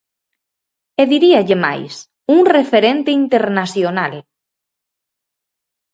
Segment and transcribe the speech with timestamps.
[1.01, 1.93] E diríalle máis,
[2.35, 4.13] un referente internacional.